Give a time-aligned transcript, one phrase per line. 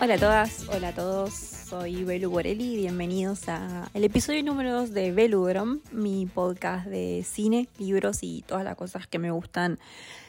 [0.00, 4.94] Hola a todas, hola a todos, soy Belu Borelli bienvenidos a el episodio número 2
[4.94, 9.80] de Beludrom, mi podcast de cine, libros y todas las cosas que me gustan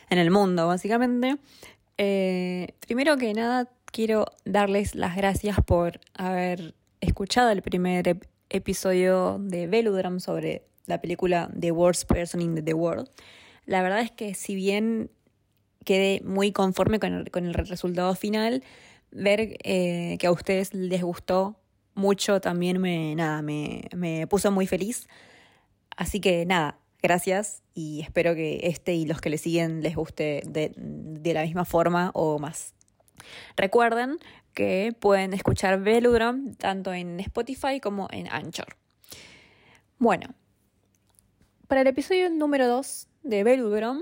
[0.10, 1.38] en el mundo, básicamente.
[2.00, 8.18] Eh, primero que nada, quiero darles las gracias por haber escuchado el primer
[8.50, 13.08] episodio de Veludram sobre la película The Worst Person in the World.
[13.68, 15.12] La verdad es que si bien
[15.86, 18.64] quedé muy conforme con el, resultado final,
[19.12, 21.60] ver eh, que a ustedes les gustó
[21.96, 25.08] mucho también me, nada, me, me puso muy feliz.
[25.96, 30.42] Así que nada, gracias y espero que este y los que le siguen les guste
[30.46, 32.74] de, de la misma forma o más.
[33.56, 34.18] Recuerden
[34.54, 38.78] que pueden escuchar Veludrom tanto en Spotify como en Anchor.
[39.98, 40.34] Bueno,
[41.68, 44.00] para el episodio número 2 de Veludrom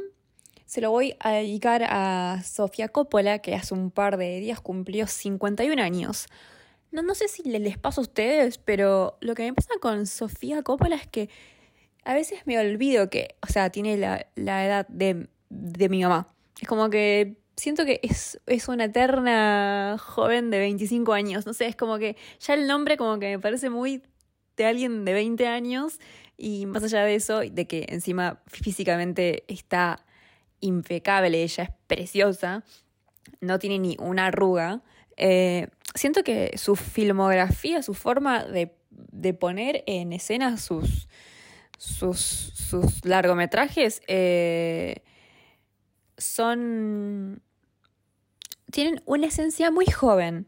[0.67, 5.07] se lo voy a dedicar a Sofía Coppola, que hace un par de días cumplió
[5.07, 6.27] 51 años.
[6.91, 10.61] No, no sé si les pasa a ustedes, pero lo que me pasa con Sofía
[10.63, 11.29] Coppola es que
[12.03, 16.27] a veces me olvido que, o sea, tiene la, edad de, de mi mamá.
[16.61, 21.45] Es como que siento que es, es una eterna joven de 25 años.
[21.45, 24.03] No sé, es como que ya el nombre como que me parece muy
[24.57, 25.99] de alguien de 20 años
[26.37, 30.05] y más allá de eso, de que encima físicamente está
[30.59, 32.63] impecable, ella es preciosa,
[33.41, 34.81] no tiene ni una arruga.
[35.17, 41.07] Eh, siento que su filmografía, su forma de, de poner en escena sus,
[41.77, 45.03] sus, sus largometrajes eh,
[46.17, 47.41] son
[48.71, 50.47] tienen una esencia muy joven.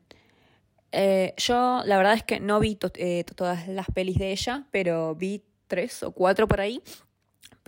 [0.91, 5.43] Eh, yo la verdad es que no vi todas las pelis de ella, pero vi
[5.67, 6.81] tres o cuatro por ahí.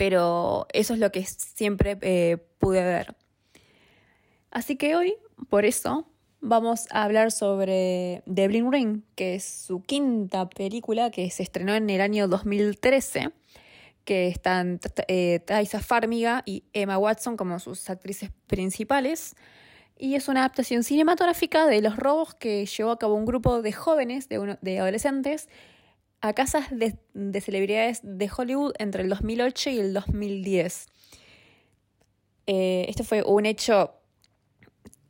[0.01, 3.15] Pero eso es lo que siempre eh, pude ver.
[4.49, 5.13] Así que hoy,
[5.47, 6.07] por eso,
[6.39, 11.75] vamos a hablar sobre The Bling Ring, que es su quinta película que se estrenó
[11.75, 13.29] en el año 2013,
[14.03, 15.39] que están eh,
[15.79, 19.35] Farmiga y Emma Watson como sus actrices principales
[19.99, 23.71] y es una adaptación cinematográfica de los robos que llevó a cabo un grupo de
[23.71, 25.47] jóvenes, de, adolescentes,
[26.21, 30.87] a casas de, celebridades de Hollywood entre el 2008 y el 2010.
[32.47, 33.93] Eh, este fue un hecho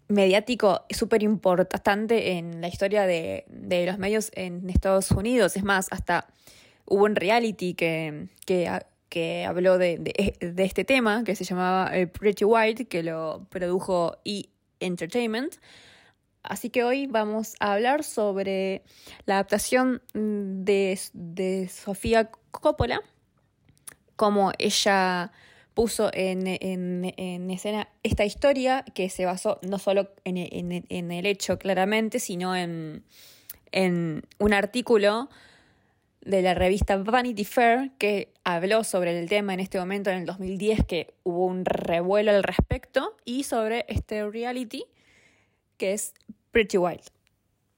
[0.07, 3.45] mediático súper importante en la historia de,
[3.85, 5.55] los medios en Estados Unidos.
[5.55, 6.27] Es más, hasta
[6.85, 10.13] hubo un reality que, que, habló de,
[10.57, 15.55] este tema, que se llamaba eh, Pretty White, que lo produjo y Entertainment.
[16.43, 18.83] Así que hoy vamos a hablar sobre
[19.25, 23.01] la adaptación de, de Sofía Coppola,
[24.15, 25.31] como ella
[25.73, 26.47] puso en,
[27.49, 33.03] escena esta historia que se basó no solo en, en el hecho claramente, sino en,
[33.73, 35.29] un artículo
[36.21, 40.25] de la revista Vanity Fair que habló sobre el tema en este momento en el
[40.25, 44.85] 2010 que hubo un revuelo al respecto y sobre este reality
[45.81, 46.13] que es
[46.53, 47.09] Pretty Wild.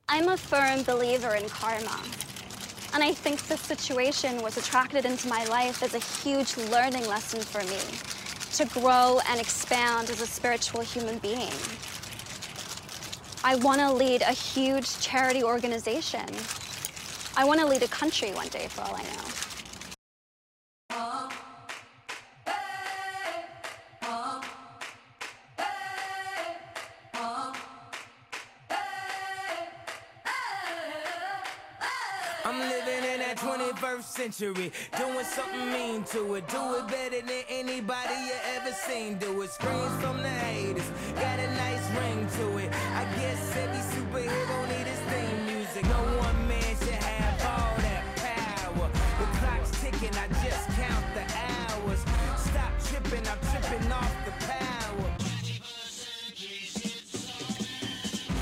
[0.09, 1.97] I'm a firm believer in karma.
[2.93, 7.39] And I think this situation was attracted into my life as a huge learning lesson
[7.39, 7.79] for me
[8.57, 11.57] to grow and expand as a spiritual human being.
[13.43, 16.27] I want to lead a huge charity organization
[17.35, 19.42] I want to lead a country one day, for all I know.
[34.23, 36.47] Century, doing something mean to it.
[36.47, 39.17] Do it better than anybody you ever seen.
[39.17, 39.49] Do it.
[39.51, 42.69] Screams from the haters, got a nice ring to it.
[42.95, 45.83] I guess every superhero need his theme music.
[45.85, 47.23] No one man should have.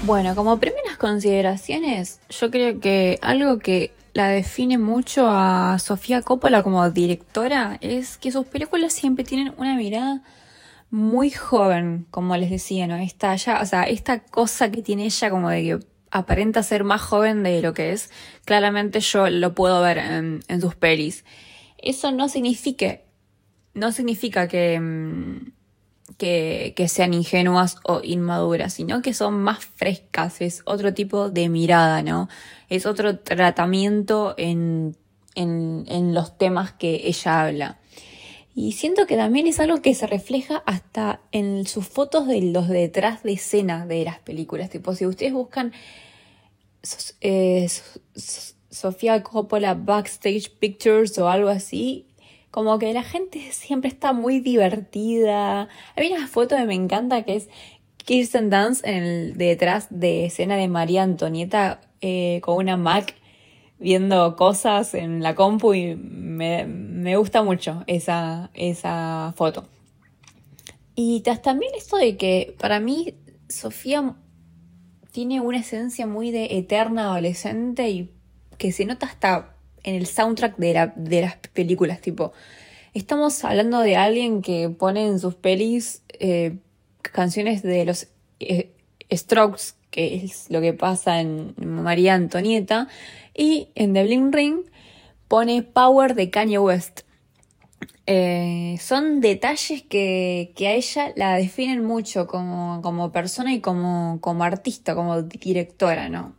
[0.03, 6.63] Bueno, como primeras consideraciones, yo creo que algo que la define mucho a Sofía Coppola
[6.63, 10.21] como directora es que sus películas siempre tienen una mirada
[10.89, 12.97] muy joven, como les decía, ¿no?
[12.97, 15.79] Esta ya, o sea, esta cosa que tiene ella como de que
[16.11, 18.11] aparenta ser más joven de lo que es,
[18.43, 21.23] claramente yo lo puedo ver en, sus pelis.
[21.77, 22.99] Eso no significa,
[23.73, 25.53] no significa que, mm,
[26.17, 32.01] que, sean ingenuas o inmaduras, sino que son más frescas, es otro tipo de mirada,
[32.03, 32.29] ¿no?
[32.69, 34.95] Es otro tratamiento en,
[35.35, 37.79] en, los temas que ella habla.
[38.53, 42.67] Y siento que también es algo que se refleja hasta en sus fotos de los
[42.67, 44.69] detrás de escena de las películas.
[44.69, 45.71] Tipo, si ustedes buscan
[47.21, 47.69] eh,
[48.69, 52.07] Sofía Coppola Backstage Pictures o algo así.
[52.51, 55.69] Como que la gente siempre está muy divertida.
[55.95, 57.49] Hay una foto que me encanta que es
[57.97, 63.15] Kirsten Dance en detrás de escena de María Antonieta eh, con una Mac
[63.79, 69.67] viendo cosas en la compu y me, gusta mucho esa, esa foto.
[70.95, 73.15] Y también esto de que para mí
[73.49, 74.15] Sofía
[75.11, 78.11] tiene una esencia muy de eterna adolescente y
[78.57, 82.33] que se nota hasta en el soundtrack de, de las películas, tipo,
[82.93, 86.57] estamos hablando de alguien que pone en sus pelis eh,
[87.01, 88.07] canciones de los
[88.39, 88.71] eh,
[89.11, 92.87] Strokes, que es lo que pasa en María Antonieta,
[93.35, 94.59] y en The Bling Ring
[95.27, 97.01] pone Power de Kanye West.
[98.07, 104.95] Eh, son detalles que, a ella la definen mucho como, persona y como, como, artista,
[104.95, 106.35] como directora, ¿no?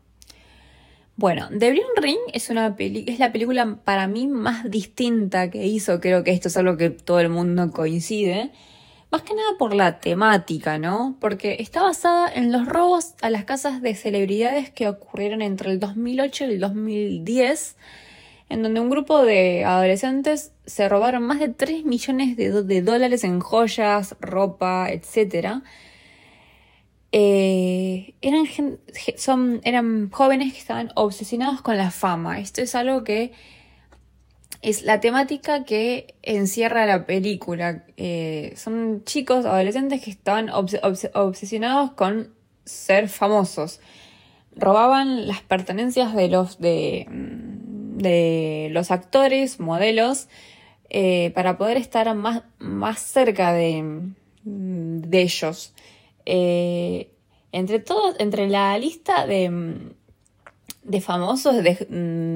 [1.17, 6.01] Bueno, The Bling Ring es, una es la película para mí más distinta que hizo,
[6.01, 8.51] creo que esto es algo que todo el mundo coincide,
[9.11, 11.17] más que nada por la temática, ¿no?
[11.21, 15.79] Porque está basada en los robos a las casas de celebridades que ocurrieron entre el
[15.79, 17.77] 2008 y el 2010
[18.53, 23.41] en donde un grupo de adolescentes se robaron más de 3 millones de, dólares en
[23.41, 25.63] joyas, ropa, etc.
[27.13, 28.47] Eh, eran,
[29.17, 32.41] son, eran jóvenes que estaban obsesionados con la fama.
[32.41, 33.33] Esto es algo que
[34.63, 37.85] es la temática que encierra la película.
[37.97, 42.33] Eh, son chicos, adolescentes que estaban obsesionados con
[42.65, 43.81] ser famosos.
[44.57, 47.53] Robaban las pertenencias de los de mm,
[48.03, 50.29] de los actores, modelos,
[50.91, 54.13] eh, para poder estar más, más cerca de,
[54.45, 55.73] de ellos.
[56.27, 57.11] Eh,
[57.53, 59.93] entre todos, entre la lista de,
[60.83, 61.87] de famosos de,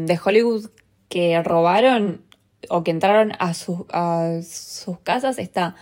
[0.06, 0.70] de, Hollywood
[1.08, 2.22] que robaron
[2.68, 3.52] o que entraron a,
[3.90, 5.76] a sus casas está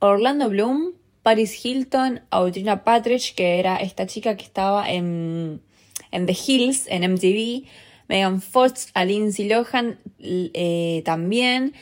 [0.00, 5.62] Orlando Bloom, Paris Hilton, Audrina Patridge, que era esta chica que estaba en,
[6.10, 7.68] en The Hills, en MTV,
[8.08, 11.74] Megan Fox, a Lindsay Lohan eh, también.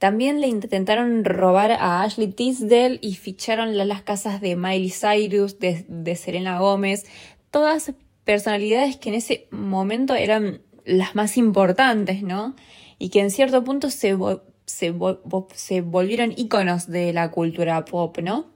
[0.00, 6.16] También le intentaron robar a Ashley Tisdale y ficharon las casas de Miley Cyrus, de,
[6.16, 7.04] Serena Gómez,
[7.50, 7.92] todas
[8.24, 12.56] personalidades que en ese momento eran las más importantes, ¿no?
[12.98, 14.16] Y que en cierto punto se,
[14.64, 14.90] se,
[15.82, 18.46] volvieron íconos de la cultura pop, ¿no?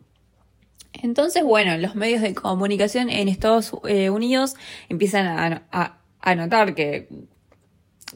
[0.94, 4.54] Entonces, bueno, los medios de comunicación en Estados eh, Unidos
[4.88, 7.06] empiezan a, a notar que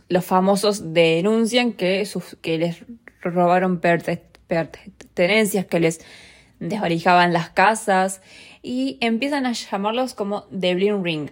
[0.09, 2.85] los famosos denuncian que, sus, que les
[3.31, 6.01] robaron pertenencias, que les
[6.61, 8.21] desvalijaban las casas
[8.63, 11.31] y empiezan a llamarlos como The Bling Ring.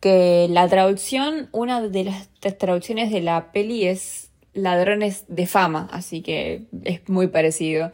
[0.00, 2.28] Que la traducción, una de las
[2.58, 7.92] traducciones de la peli es ladrones de fama, así que es muy parecido.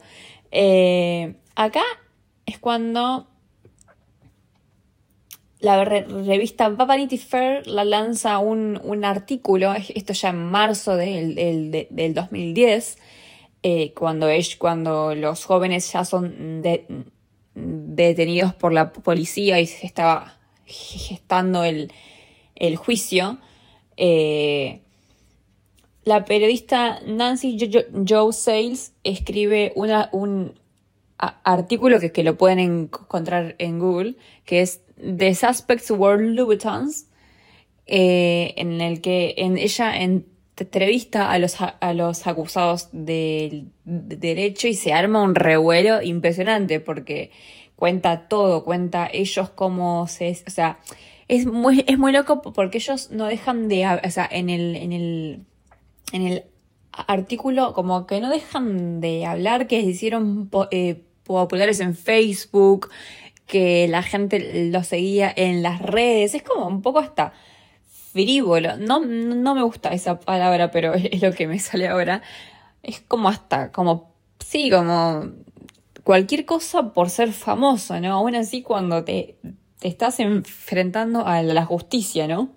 [0.51, 1.83] Eh, acá
[2.45, 3.27] es cuando
[5.59, 11.35] la revista Vanity Fair la lanza un, artículo, esto ya en marzo del,
[11.89, 12.97] del, 2010,
[13.63, 16.61] eh, cuando, es, cuando los jóvenes ya son
[17.55, 21.91] detenidos por la policía y se estaba gestando el,
[22.77, 23.37] juicio.
[23.97, 24.81] Eh,
[26.05, 27.57] la periodista Nancy
[28.07, 30.58] Joe Sales escribe una, un
[31.19, 37.07] artículo que, que lo pueden encontrar en Google, que es The Suspects Were Louboutins,
[37.85, 44.73] eh, en el que en ella entrevista a los, a los acusados del derecho y
[44.73, 47.31] se arma un revuelo impresionante porque
[47.75, 50.37] cuenta todo, cuenta ellos cómo se...
[50.45, 50.79] O sea,
[51.27, 53.87] es muy, es muy loco porque ellos no dejan de...
[54.03, 55.45] O sea, en el, en el,
[56.11, 56.43] en el
[56.91, 62.89] artículo como que no dejan de hablar que hicieron eh, populares en Facebook,
[63.45, 66.35] que la gente lo seguía en las redes.
[66.35, 67.33] Es como un poco hasta
[67.85, 68.77] frívolo.
[68.77, 72.21] No, no me gusta esa palabra, pero es lo que me sale ahora.
[72.83, 75.25] Es como hasta, como, sí, como
[76.03, 78.13] cualquier cosa por ser famoso, ¿no?
[78.13, 79.37] Aún así cuando te,
[79.81, 82.49] estás enfrentando a la justicia, ¿no?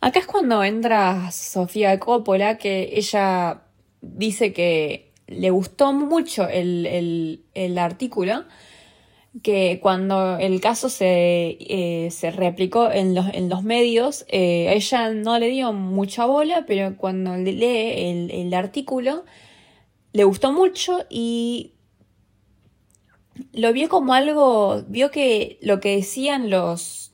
[0.00, 3.62] Acá es cuando entra Sofía Coppola, que ella
[4.02, 8.44] dice que le gustó mucho el, el artículo,
[9.42, 15.10] que cuando el caso se, eh, se replicó en los, en los medios, eh, ella
[15.10, 19.24] no le dio mucha bola, pero cuando lee el, artículo,
[20.12, 21.72] le gustó mucho y
[23.52, 27.12] lo vio como algo, vio que lo que decían los,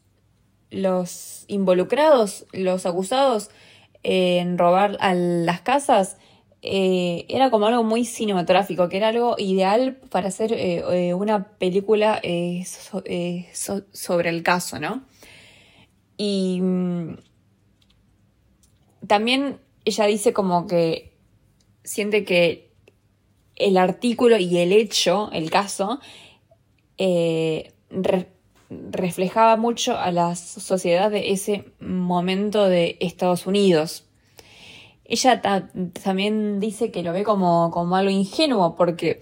[0.70, 3.50] los involucrados, los acusados
[4.02, 6.18] en robar a las casas,
[6.62, 11.48] eh, era como algo muy cinematográfico, que era algo ideal para hacer eh, eh, una
[11.56, 12.20] película
[13.92, 15.02] sobre el caso, ¿no?
[16.18, 17.16] Y mm,
[19.06, 21.16] también ella dice como que
[21.82, 22.70] siente que
[23.56, 26.00] el artículo y el hecho, el caso,
[28.68, 34.09] reflejaba mucho a la sociedad de ese momento de Estados Unidos.
[35.10, 35.42] Ella
[36.02, 39.20] también dice que lo ve como, como algo ingenuo porque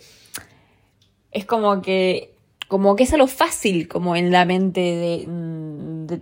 [1.32, 2.34] es como que
[2.68, 5.24] como que es algo fácil como en la mente de,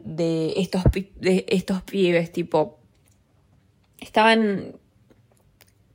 [0.04, 0.85] de, estos,
[1.16, 2.78] de estos pibes, tipo,
[3.99, 4.76] estaban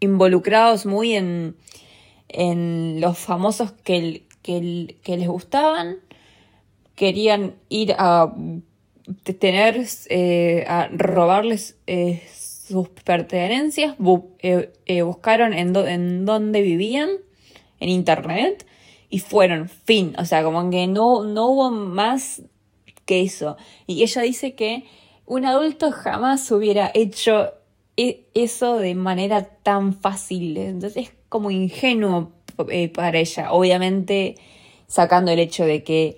[0.02, 1.56] involucrados muy en,
[2.28, 6.00] en los famosos que, que, que les gustaban
[6.96, 8.34] querían ir a
[9.40, 12.22] tener, eh, a robarles eh,
[12.72, 13.96] sus pertenencias,
[14.40, 17.10] eh, buscaron en, en dónde vivían,
[17.80, 18.66] en internet,
[19.10, 22.44] y fueron, fin, o sea, como que no, no hubo más
[23.06, 23.58] que eso.
[23.88, 24.86] Y ella dice que
[25.26, 27.54] un adulto jamás hubiera hecho
[27.98, 32.32] e, eso de manera tan fácil, entonces es como ingenuo
[32.94, 34.36] para ella, obviamente
[34.88, 36.18] sacando el hecho de que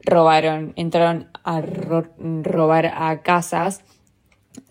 [0.00, 3.84] robaron, entraron a robar a casas,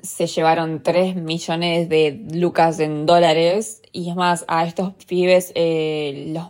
[0.01, 6.33] se llevaron 3 millones de lucas en dólares y es más, a estos pibes eh,
[6.33, 6.47] los,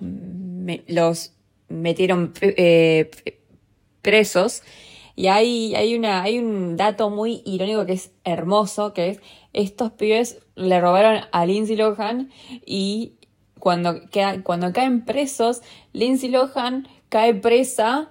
[0.88, 1.34] los,
[1.70, 3.10] metieron eh,
[4.02, 4.62] presos.
[5.16, 9.20] Y hay, hay, una, hay un dato muy irónico que es hermoso, que es
[9.54, 12.32] estos pibes le robaron a Lindsay Lohan
[12.66, 13.14] y
[13.60, 14.02] cuando,
[14.44, 15.62] cuando caen presos,
[15.94, 18.10] Lindsay Lohan cae presa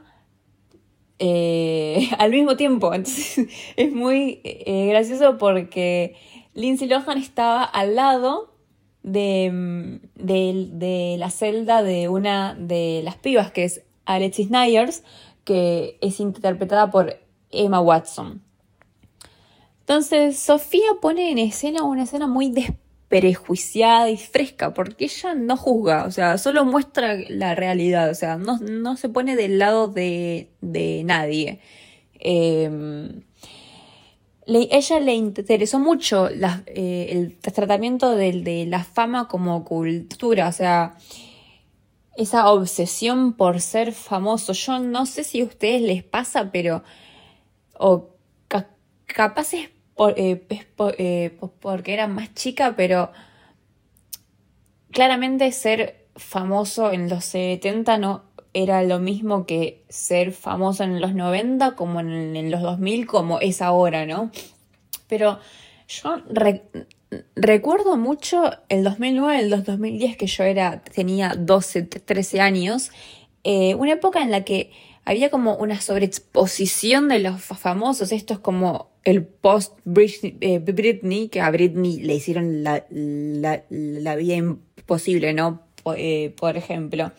[1.25, 2.93] eh, al mismo tiempo.
[3.77, 6.17] Es muy eh, gracioso porque
[6.53, 8.53] Lindsay Lohan estaba al lado
[9.05, 15.05] de, de, la celda de una de las pibas, que es Alexis Nyers,
[15.45, 18.43] que es interpretada por Emma Watson.
[19.81, 22.51] Entonces, Sofía pone en escena una escena muy
[23.13, 28.39] prejuiciada y fresca, porque ella no juzga, o sea, solo muestra la realidad, o sea,
[28.39, 30.49] no, se pone del lado de,
[31.05, 31.61] nadie.
[32.19, 33.21] Em,
[34.47, 40.97] ella le interesó mucho eh, el tratamiento de, la fama como cultura, o sea,
[42.17, 44.55] esa obsesión por ser famoso.
[44.55, 46.83] Yo no sé si a ustedes les pasa, pero
[47.79, 48.09] o
[49.05, 49.69] capaz es
[50.11, 50.45] eh,
[50.99, 53.11] eh, porque era más chica, pero
[54.91, 61.15] claramente ser famoso en los 70 no era lo mismo que ser famoso en los
[61.15, 64.31] 90 como en, los 2000 como es ahora, ¿no?
[65.09, 65.39] Pero
[65.89, 66.17] yo
[67.35, 70.45] recuerdo mucho el 2009, el 2010 que yo
[70.95, 72.91] tenía 12, 13 años,
[73.45, 74.71] eh, una época en la que
[75.05, 79.77] había como una sobreexposición de los famosos, esto es como el post
[80.41, 85.63] eh, Britney, que a Britney le hicieron la, la, vida imposible, ¿no?
[85.97, 87.11] Eh, por ejemplo,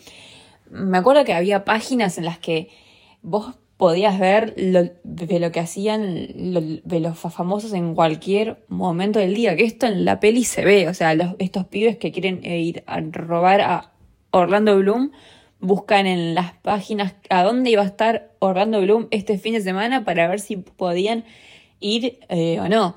[0.69, 2.69] me acuerdo que había páginas en las que
[3.21, 9.57] vos podías ver de lo que hacían de los famosos en cualquier momento del día,
[9.57, 12.83] que esto en la peli se ve, o sea, estos pibes que quieren eh, ir
[12.85, 13.91] a robar a
[14.31, 15.11] Orlando Bloom
[15.63, 20.03] buscan en las páginas a dónde iba a estar Orlando Bloom este fin de semana
[20.03, 21.23] para ver si podían
[21.79, 22.95] ir eh, o no.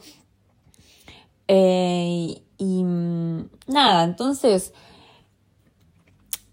[1.46, 4.74] Eh, y mm, nada, entonces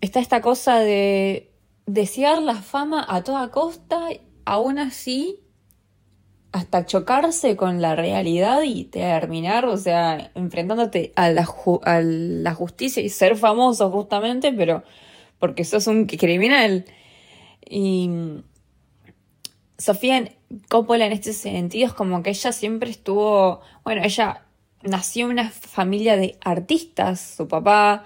[0.02, 1.52] está esta cosa de
[1.88, 4.08] desear la fama a toda costa,
[4.46, 5.40] aún así,
[6.52, 11.50] hasta chocarse con la realidad y terminar, o sea, enfrentándote a la,
[11.86, 14.84] a la justicia y ser famoso justamente, pero
[15.44, 16.86] porque sos un criminal.
[17.70, 18.10] Y
[19.78, 20.32] Sofía
[20.70, 24.46] Coppola en este sentido es como que ella siempre estuvo, bueno, ella
[24.84, 28.06] nació en una familia de artistas, su papá,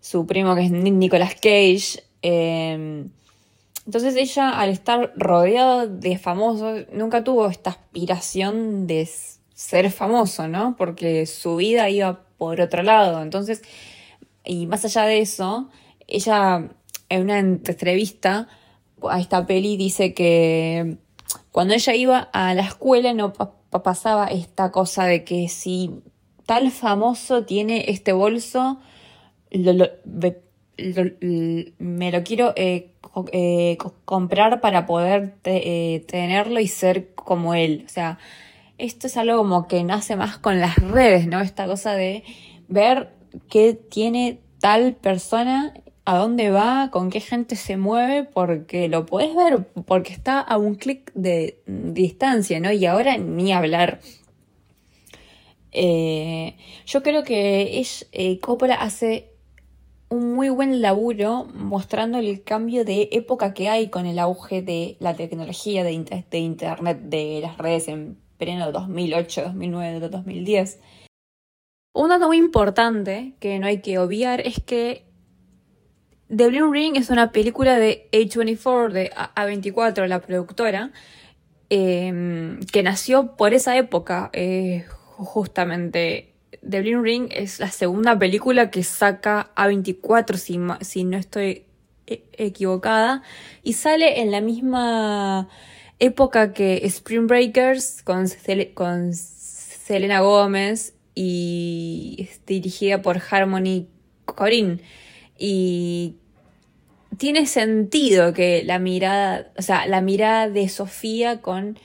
[0.00, 2.02] su primo que es Nicolas Cage.
[2.22, 3.10] Em,
[3.84, 9.06] entonces ella al estar rodeada de famosos nunca tuvo esta aspiración de
[9.52, 10.76] ser famoso, ¿no?
[10.78, 13.20] Porque su vida iba por otro lado.
[13.20, 13.60] Entonces,
[14.46, 15.68] y más allá de eso,
[16.10, 16.70] ella
[17.08, 18.48] en una entrevista
[19.08, 20.98] a esta peli dice que
[21.52, 26.02] cuando ella iba a la escuela no pasaba esta cosa de que si
[26.46, 28.80] tal famoso tiene este bolso,
[31.78, 32.92] me lo quiero eh,
[33.32, 37.84] eh, comprar para poder eh, tenerlo y ser como él.
[37.86, 38.18] O sea,
[38.78, 41.40] esto es algo como que nace más con las redes, ¿no?
[41.40, 42.24] Esta cosa de
[42.68, 43.12] ver
[43.48, 45.74] qué tiene tal persona,
[46.10, 50.58] a dónde va, con qué gente se mueve, porque lo puedes ver, porque está a
[50.58, 52.72] un clic de distancia, ¿no?
[52.72, 54.00] Y ahora ni hablar.
[55.70, 59.30] Eh, yo creo que es, Coppola hace
[60.08, 64.96] un muy buen laburo mostrando el cambio de época que hay con el auge de
[64.98, 70.80] la tecnología, de, Internet, de las redes en pleno 2008, 2009, 2010.
[71.94, 75.09] Un dato muy importante que no hay que obviar es que
[76.34, 80.92] The Blue Ring es una película de A24, de A24, la productora,
[81.70, 84.84] em, que nació por esa época, eh,
[85.16, 86.32] justamente
[86.68, 91.64] The Blue Ring es la segunda película que saca A24, si, si no estoy
[92.06, 93.22] e, equivocada,
[93.64, 95.48] y sale en la misma
[95.98, 98.26] época que Spring Breakers con,
[98.74, 103.88] con Selena Gómez y es dirigida por Harmony
[104.26, 104.80] Corinne.
[105.42, 106.16] Y
[107.16, 111.78] tiene sentido que la mirada, o sea, la mirada de Sofía con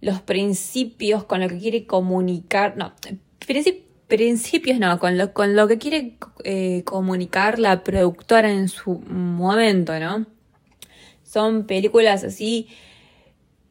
[0.00, 2.94] los principios, con lo que quiere comunicar, no,
[4.08, 9.98] principios no, con lo, con lo que quiere eh, comunicar la productora en su momento,
[10.00, 10.26] ¿no?
[11.22, 12.68] Son películas así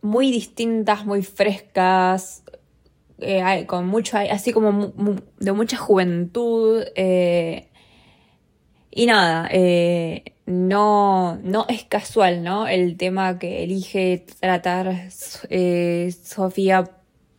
[0.02, 2.44] muy distintas, muy frescas,
[3.20, 4.94] eh, con mucho, así como
[5.40, 6.84] de mucha juventud.
[6.96, 7.70] Eh,
[8.96, 9.50] y nada,
[10.46, 12.68] no, no es casual, ¿no?
[12.68, 16.90] El tema que elige tratar Sofía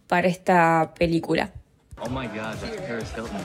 [0.06, 1.52] para esta película.
[2.00, 3.44] Oh my god, that's Paris Hilton.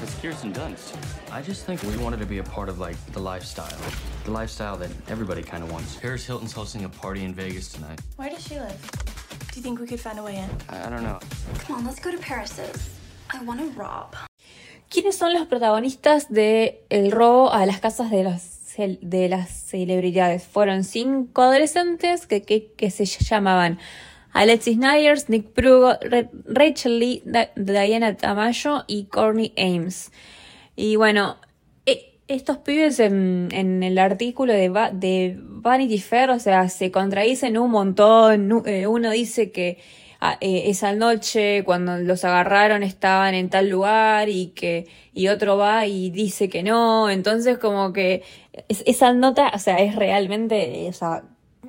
[0.00, 0.94] It's Kirsten Dunst.
[1.32, 3.76] I just think we wanted to be a part of like the lifestyle.
[4.24, 5.96] The lifestyle that everybody kind of wants.
[5.96, 8.00] Paris Hilton's hosting a party in Vegas tonight.
[8.16, 8.80] Where does she live?
[9.50, 10.48] Do you think we could find a way in?
[10.68, 11.18] I, I don't know.
[11.66, 12.90] Come on, let's go to Paris's.
[13.30, 14.14] I want to rob.
[14.88, 18.42] ¿Quiénes son los protagonistas de el robo a las casas de los
[19.00, 20.44] de las celebridades?
[20.44, 23.78] Fueron cinco adolescentes que, que, que se llamaban
[24.32, 25.94] Alexis Nyers, Nick Prugo,
[26.46, 27.22] Rachel Lee,
[27.56, 30.12] Diana Tamayo y Courtney Ames.
[30.76, 31.36] Y bueno,
[31.86, 33.50] e, estos pibes en,
[33.82, 38.62] el artículo de, de, Vanity Fair, o sea, se contradicen un montón.
[38.64, 39.78] Eh, uno dice que
[40.40, 45.86] eh, esa noche cuando los agarraron estaban en tal lugar y que y otro va
[45.86, 47.10] y dice que no.
[47.10, 48.22] Entonces como que
[48.68, 51.24] esa nota, o sea, es realmente, o sea,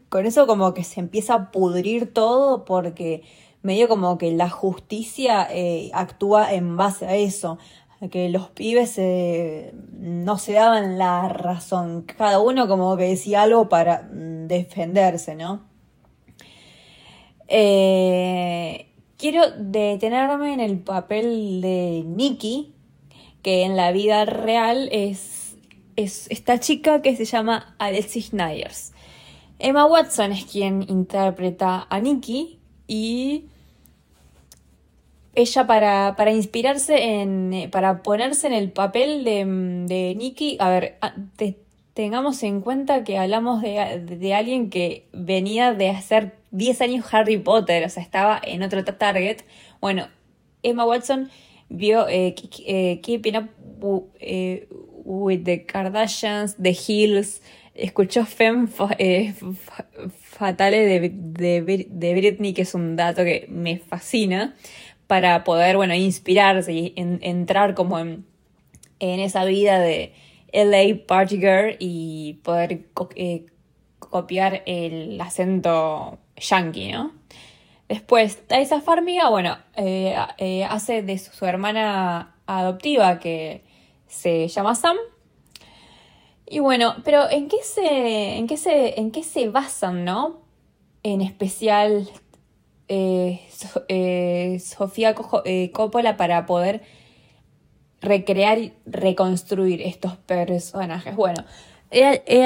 [0.09, 3.23] con eso como que se empieza a pudrir todo porque
[3.62, 7.59] medio como que la justicia eh, actúa en base a eso,
[8.12, 13.67] que los pibes eh, no se daban la razón, cada uno como que decía algo
[13.69, 15.68] para mm, defenderse, ¿no?
[17.49, 18.85] Eh,
[19.17, 22.73] quiero detenerme en el papel de Nikki,
[23.41, 25.57] que en la vida real es,
[25.95, 28.93] es esta chica que se llama Alexis Nyers.
[29.57, 33.45] Emma Watson es quien interpreta a Nikki y
[35.35, 39.45] ella para, para inspirarse en, para ponerse en el papel de,
[39.88, 40.97] de Nikki, a ver,
[41.93, 47.85] tengamos en cuenta que hablamos de, alguien que venía de hacer 10 años Harry Potter,
[47.85, 49.43] o sea, estaba en otro target.
[49.79, 50.07] Bueno,
[50.63, 51.29] Emma Watson
[51.69, 52.35] vio eh,
[52.65, 53.49] eh, Keeping Up
[54.19, 54.67] eh,
[55.03, 57.41] with the Kardashians, The Hills,
[57.79, 59.33] escuchó Femme eh,
[60.19, 64.55] Fatale de, de, Britney, que es un dato que me fascina,
[65.07, 68.25] para poder, bueno, inspirarse y entrar como en,
[68.99, 70.13] esa vida de
[70.53, 72.81] LA Party Girl y poder
[73.15, 73.45] eh,
[73.97, 77.13] copiar el acento yankee, ¿no?
[77.88, 80.15] Después, Taisa Farmiga, bueno, eh,
[80.69, 83.63] hace de su hermana adoptiva que
[84.08, 84.97] se llama Sam
[86.49, 90.41] y bueno, pero ¿en qué se, en qué se, en qué se basan, no?
[91.04, 92.10] En especial
[92.88, 93.41] eh,
[93.88, 95.13] eh, Sofía
[95.45, 96.82] eh, Coppola para poder
[98.02, 101.15] recrear y reconstruir estos personajes.
[101.15, 101.45] Bueno,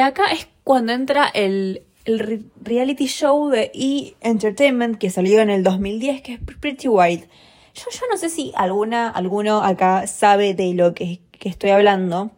[0.04, 4.16] acá es cuando entra el, el, reality show de E!
[4.22, 7.28] Entertainment que salió en el 2010, que es Pretty White.
[7.74, 12.32] Yo, yo no sé si alguna, alguno acá sabe de lo que, que estoy hablando.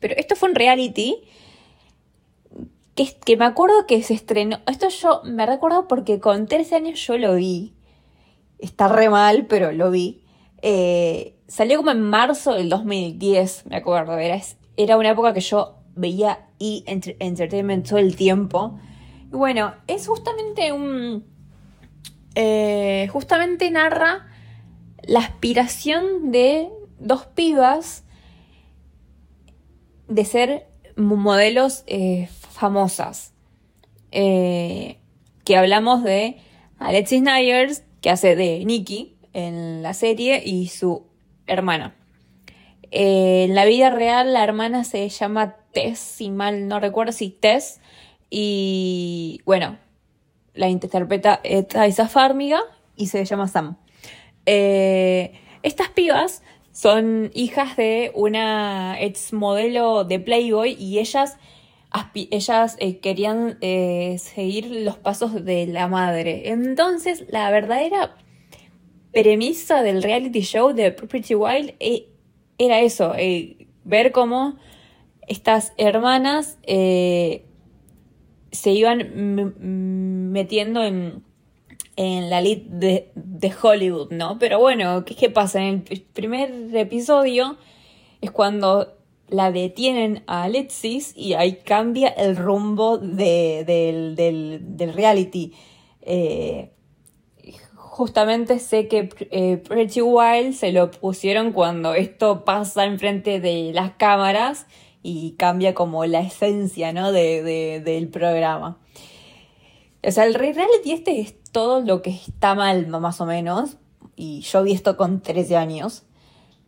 [0.00, 1.16] Pero esto fue un reality
[2.94, 4.60] que, que me acuerdo que se estrenó.
[4.66, 7.74] Esto yo me recuerdo porque con 13 años yo lo vi.
[8.58, 10.22] Está re mal, pero lo vi.
[10.62, 14.18] Eh, salió como en marzo del 2010, me acuerdo.
[14.18, 14.40] Era,
[14.76, 16.82] era una época que yo veía E!
[16.86, 18.78] Entertainment todo el tiempo.
[19.30, 21.24] Bueno, es justamente un...
[22.34, 24.26] Eh, justamente narra
[25.02, 28.04] la aspiración de dos pibas
[30.06, 33.32] de ser modelos eh, famosas.
[34.10, 34.98] Eh,
[35.44, 36.38] que hablamos de
[36.78, 41.06] Alexis Nyers, que hace de Nikki en la serie, y su
[41.46, 41.94] hermana.
[42.90, 47.30] Eh, en la vida real, la hermana se llama Tess, si mal no recuerdo, si
[47.30, 47.80] Tess.
[48.30, 49.78] Y bueno,
[50.54, 52.60] la interpreta Isa Farmiga
[52.96, 53.76] y se llama Sam.
[54.44, 56.42] estas pibas
[56.78, 61.36] son hijas de una ex modelo de Playboy y ellas,
[62.14, 66.50] ellas eh, querían eh, seguir los pasos de la madre.
[66.50, 68.16] Entonces, la verdadera
[69.12, 72.10] premisa del reality show de Pretty Wild eh,
[72.58, 73.12] era eso,
[73.82, 74.56] ver cómo
[75.26, 76.58] estas hermanas
[78.50, 81.22] se iban metiendo en
[81.98, 84.38] en la lead de, Hollywood, ¿no?
[84.38, 85.60] Pero bueno, ¿qué, ¿qué pasa?
[85.60, 87.56] En el primer episodio
[88.20, 88.94] es cuando
[89.28, 94.14] la detienen a Alexis y ahí cambia el rumbo del,
[94.94, 95.52] reality.
[96.02, 96.70] Eh,
[97.74, 103.90] justamente sé que eh, Pretty Wild se lo pusieron cuando esto pasa enfrente de las
[103.92, 104.68] cámaras
[105.02, 107.12] y cambia como la esencia ¿no?
[107.12, 108.78] del programa.
[110.06, 113.76] O sea, el reality este es todo lo que está mal, más o menos.
[114.16, 116.04] Y yo vi esto con 13 años.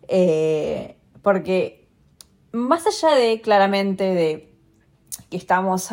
[0.08, 1.88] Eh, porque
[2.52, 4.52] más allá de claramente de
[5.28, 5.90] que estamos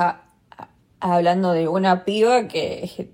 [0.99, 3.13] hablando de una piba que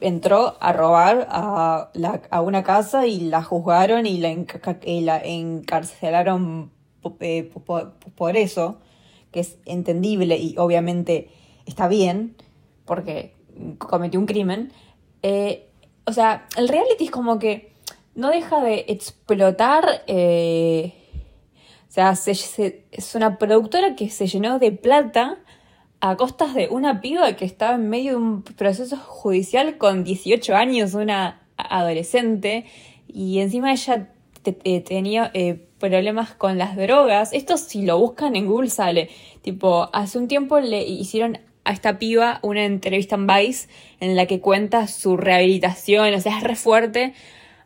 [0.00, 1.90] entró a robar a,
[2.42, 4.30] una casa y la juzgaron y la,
[5.24, 6.72] encarcelaron
[7.12, 8.80] por eso,
[9.30, 11.28] que es entendible y obviamente
[11.66, 12.36] está bien,
[12.84, 13.34] porque
[13.78, 14.72] cometió un crimen,
[15.22, 15.68] eh,
[16.06, 17.72] o sea, el reality es como que
[18.14, 20.02] no deja de explotar.
[20.06, 20.92] Eh,
[21.88, 25.38] o sea, es una productora que se llenó de plata
[26.00, 30.54] a costas de una piba que estaba en medio de un proceso judicial con 18
[30.54, 32.66] años, una adolescente,
[33.08, 34.10] y encima ella
[34.84, 37.32] tenía eh, problemas con las drogas.
[37.32, 39.10] Esto si lo buscan en Google sale.
[39.42, 43.68] Tipo, hace un tiempo le hicieron a esta piba una entrevista en Vice
[44.00, 47.12] en la que cuenta su rehabilitación, o sea, es re fuerte.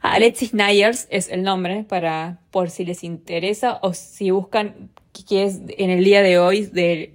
[0.00, 4.90] Alexis Nyers es el nombre para por si les interesa o si buscan
[5.28, 7.12] que es en el día de hoy del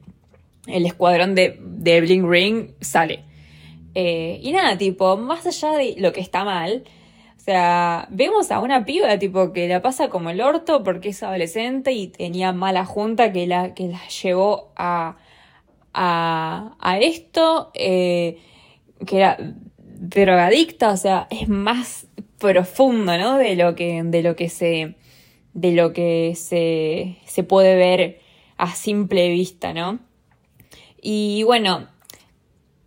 [0.67, 3.23] el escuadrón de, de Bling Ring sale.
[3.95, 6.83] Eh, y nada, tipo, más allá de lo que está mal,
[7.43, 11.91] sea, vemos a una piba tipo que la pasa como el orto porque es adolescente
[11.91, 15.17] y tenía mala junta que la, que la llevó a
[15.93, 18.39] a, esto, eh,
[19.05, 19.37] que era
[19.77, 22.07] drogadicta, o sea, es más
[22.39, 23.37] profundo, ¿no?
[23.37, 24.95] De lo que, de lo que se,
[25.53, 28.21] de lo que se, se puede ver
[28.57, 29.99] a simple vista, ¿no?
[31.01, 31.87] Y bueno,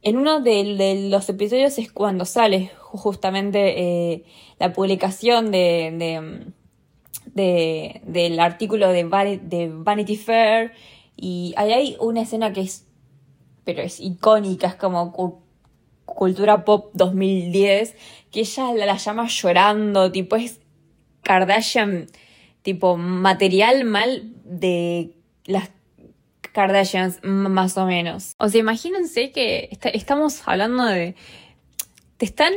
[0.03, 4.25] en uno de, los episodios es cuando sale justamente eh,
[4.59, 6.53] la publicación de,
[7.35, 9.05] de, del artículo de,
[9.43, 10.73] de Vanity Fair
[11.17, 12.87] y ahí hay una escena que es
[13.67, 15.13] pero es icónica, es como
[16.05, 17.97] cultura pop 2010,
[18.31, 20.61] que ella la, llama llorando, tipo es
[21.23, 22.07] Kardashian,
[22.63, 25.71] tipo material mal de las
[26.53, 28.35] Kardashians, más o menos.
[28.39, 31.17] O sea, imagínense que estamos hablando de...
[32.19, 32.53] Te están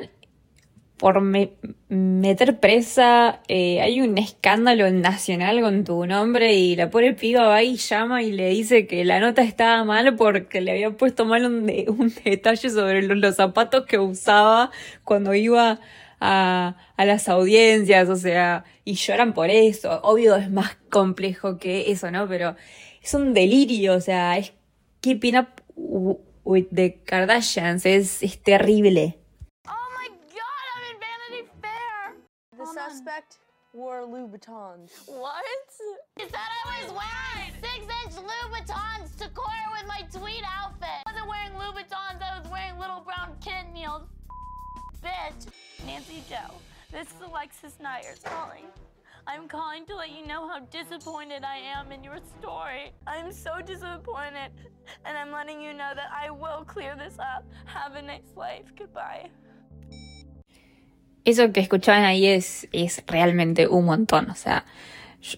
[0.99, 7.47] por meter presa, eh, hay un escándalo nacional con tu nombre y la pobre piba
[7.47, 11.23] va y llama y le dice que la nota estaba mal porque le había puesto
[11.23, 11.65] mal un,
[12.25, 14.71] detalle sobre los, zapatos que usaba
[15.05, 15.79] cuando iba
[16.19, 20.01] a, a, las audiencias, o sea, y lloran por eso.
[20.03, 22.27] Obvio es más complejo que eso, ¿no?
[22.27, 22.57] Pero
[23.01, 24.51] es un delirio, o sea, es
[24.99, 25.47] keeping up
[26.43, 29.18] with the Kardashians, es, es terrible.
[32.89, 33.37] Suspect
[33.73, 34.89] wore Louboutins.
[35.05, 35.45] What?
[36.17, 41.03] He said I was wearing six-inch Louboutins to court with my tweed outfit.
[41.05, 44.03] I wasn't wearing Louboutins, I was wearing little brown kitten heels.
[45.03, 45.47] Bitch.
[45.85, 46.55] Nancy Joe,
[46.91, 48.65] this is Alexis Nyers calling.
[49.27, 52.91] I'm calling to let you know how disappointed I am in your story.
[53.05, 54.51] I'm so disappointed,
[55.05, 57.45] and I'm letting you know that I will clear this up.
[57.65, 58.65] Have a nice life.
[58.75, 59.29] Goodbye.
[61.29, 64.29] Eso que escuchaban ahí es, es realmente un montón.
[64.29, 64.65] O sea,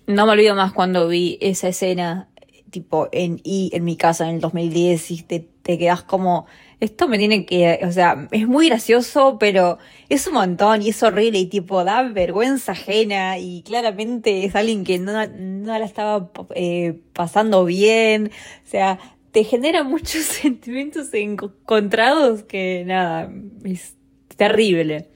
[0.07, 2.27] no me olvido más cuando vi esa escena
[2.69, 6.47] tipo en en mi casa en el 2010 y te, te quedas como
[6.81, 9.77] esto me tiene que, o sea, es muy gracioso, pero
[10.09, 14.83] es un montón y es horrible y tipo da vergüenza ajena y claramente es alguien
[14.83, 18.31] que no, no la estaba eh, pasando bien,
[18.65, 18.99] o sea,
[19.31, 23.31] te genera muchos sentimientos encontrados que nada,
[23.63, 23.95] es
[24.35, 25.10] terrible.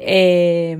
[0.00, 0.76] Eh,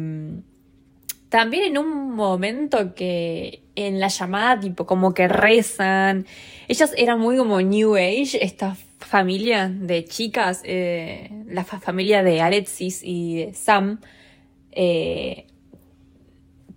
[1.30, 6.26] también en un momento que en la llamada, tipo, como que rezan.
[6.68, 13.00] Ellas eran muy como New Age, esta familia de chicas, eh, la familia de Alexis
[13.02, 14.00] y de Sam,
[14.72, 15.46] eh,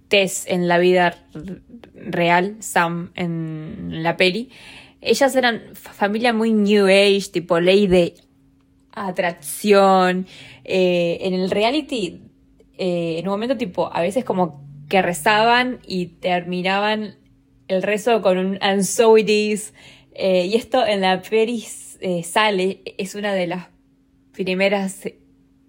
[0.07, 1.15] Tess en la vida
[1.95, 4.51] real, Sam en la peli.
[5.01, 8.13] Ellas eran familia muy New Age, tipo ley de
[8.91, 10.27] atracción.
[10.63, 12.21] Eh, en el reality,
[12.77, 17.15] eh, en un momento tipo, a veces como que rezaban y terminaban
[17.67, 19.73] el rezo con un and so it is.
[20.15, 21.63] y esto en la peli
[22.05, 23.69] eh, sale, es una de las
[24.33, 25.05] primeras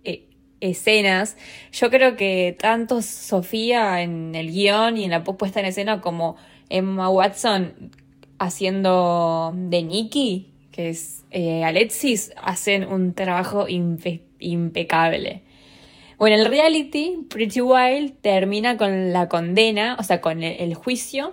[0.02, 1.36] eh, escenas.
[1.70, 6.34] Yo creo que tanto Sofía en el guion y en la puesta en escena como
[6.70, 7.92] Emma Watson
[8.40, 15.43] haciendo de Nikki, que es eh, Alexis, hacen un trabajo impecable.
[16.18, 21.32] Bueno, el reality, Pretty Wild, termina con la condena, o sea, con el, juicio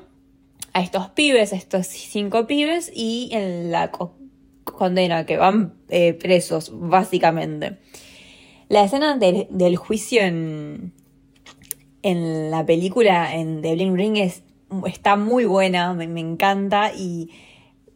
[0.73, 3.91] a estos pibes, a estos cinco pibes, y en la
[4.63, 7.77] condena, que van eh, presos, básicamente.
[8.69, 10.93] La escena del juicio en,
[12.03, 14.43] en la película, en The Bling Ring, es,
[14.85, 17.29] está muy buena, me, encanta y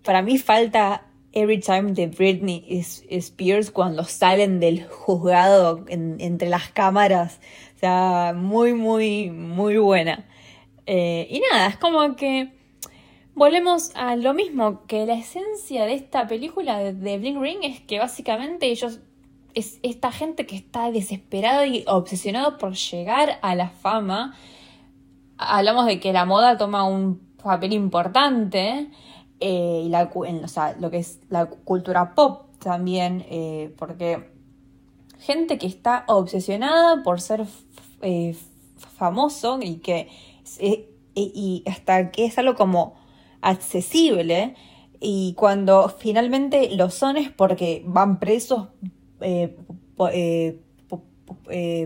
[0.04, 2.63] para mí falta Every Time de Britney
[3.10, 7.39] Spears cuando salen del juzgado entre las cámaras.
[7.76, 10.26] O sea, muy, muy, muy buena.
[10.86, 12.54] Eh, y nada, es como que
[13.34, 18.00] volvemos a lo mismo, que la esencia de esta película de, Bling Ring es que
[18.00, 19.00] básicamente ellos
[19.54, 24.36] es esta gente que está desesperada y obsesionado por llegar a la fama.
[25.38, 28.89] Hablamos de que la moda toma un papel importante
[29.39, 30.10] eh, y la,
[30.48, 34.30] sea, lo que es la cultura pop también, eh, porque
[35.19, 37.45] gente que está obsesionada por ser
[38.02, 38.36] eh,
[38.78, 40.10] famoso y que
[41.17, 42.95] y hasta que es algo como
[43.41, 44.56] accesible
[45.00, 48.67] y cuando finalmente lo son es porque van presos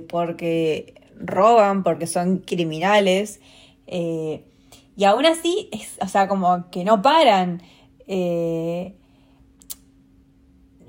[0.09, 3.39] porque roban, porque son criminales
[4.99, 7.61] y aún así, es, o sea, como que no paran.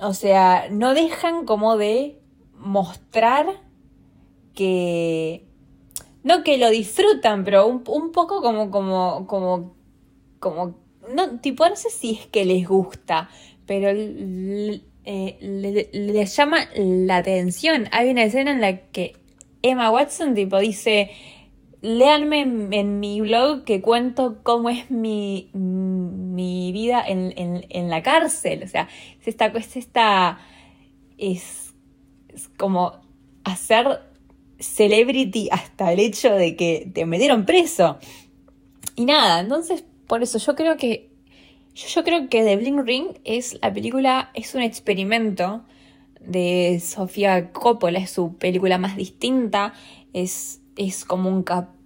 [0.01, 2.19] o sea, no dejan como de
[2.55, 3.47] mostrar
[4.55, 5.47] que
[6.23, 9.81] no que lo disfrutan, pero un, un poco como, como, como
[10.41, 10.75] como,
[11.15, 13.29] no, tipo, no sé si es que les gusta,
[13.67, 15.39] pero eh,
[15.93, 17.87] les llama la atención.
[17.93, 19.15] Hay una escena en la que
[19.63, 21.11] Emma Watson, tipo, dice,
[21.83, 28.63] léanme en, mi blog que cuento cómo es mi, mi vida en, en, la cárcel.
[28.63, 28.89] O sea,
[29.21, 30.39] es esta, es esta,
[31.17, 31.75] es,
[32.57, 32.93] como
[33.45, 34.01] hacer
[34.59, 37.99] celebrity hasta el hecho de que te metieron preso.
[38.97, 41.11] Y nada, entonces por eso yo creo que
[41.75, 45.65] yo, creo que The Bling Ring es la película, es un experimento
[46.21, 49.73] de Sofía Coppola, es su película más distinta,
[50.13, 51.45] es, es como un,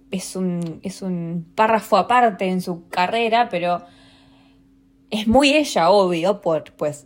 [0.09, 3.83] es un, es un párrafo aparte en su carrera, pero
[5.09, 7.05] es muy ella, obvio, por, pues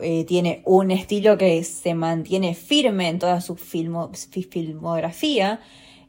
[0.00, 5.60] eh, tiene un estilo que se mantiene firme en toda su filmografía,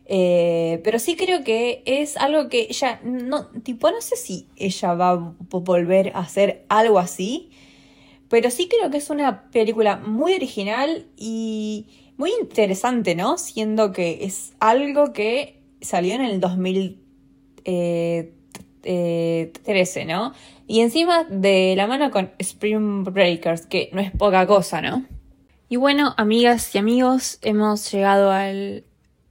[0.05, 4.93] eh, pero sí creo que es algo que ella no, tipo, no sé si ella
[4.93, 7.49] va a volver a hacer algo así,
[8.29, 13.37] pero sí creo que es una película muy original y muy interesante, ¿no?
[13.37, 17.01] Siendo que es algo que salió en el 2013,
[18.83, 20.33] eh, ¿no?
[20.67, 25.05] Y encima de la mano con Spring Breakers, que no es poca cosa, ¿no?
[25.67, 28.83] Y bueno, amigas y amigos, hemos llegado al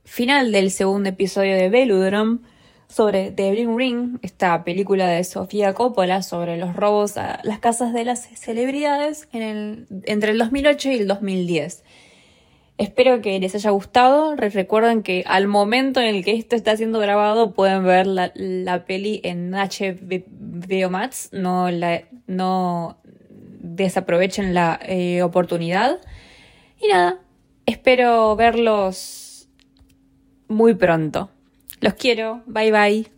[0.04, 2.40] final del segundo episodio de Veludrom
[2.88, 7.92] sobre The Bling Ring, esta película de Sofía Coppola sobre los robos a las casas
[7.92, 11.83] de las celebridades en el, entre el 2008 y el 2010.
[12.76, 14.34] Espero que les haya gustado.
[14.34, 18.84] Recuerden que al momento en el que esto está siendo grabado pueden ver la, la
[18.84, 21.28] peli en HBO Max.
[21.32, 21.68] No,
[22.26, 22.98] no
[23.60, 26.00] desaprovechen la eh, oportunidad.
[26.80, 27.20] Y nada,
[27.66, 29.48] espero verlos
[30.48, 31.30] muy pronto.
[31.80, 32.42] Los quiero.
[32.46, 33.13] Bye bye.